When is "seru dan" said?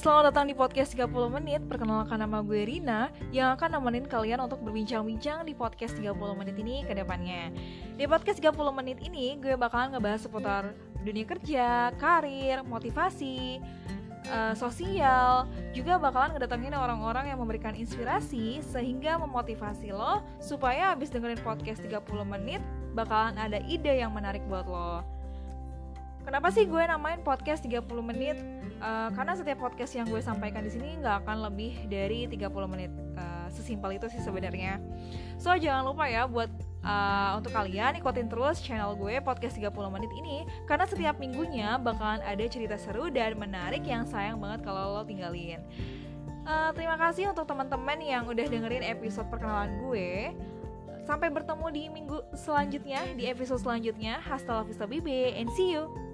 42.78-43.34